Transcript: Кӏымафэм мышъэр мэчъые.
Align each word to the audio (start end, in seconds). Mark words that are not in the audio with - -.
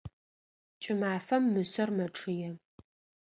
Кӏымафэм 0.81 1.43
мышъэр 1.53 1.89
мэчъые. 1.97 2.49